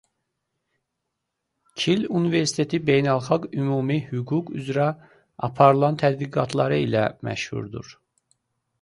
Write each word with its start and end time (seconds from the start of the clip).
Kil 1.81 2.07
Universiteti 2.21 2.81
beynəlxalq 2.87 3.45
ümumi 3.59 3.99
hüquq 4.09 4.51
üzrə 4.63 4.89
aparılan 5.51 6.03
tədqiqatları 6.05 6.85
ilə 6.89 7.09
məşhurdur. 7.31 7.97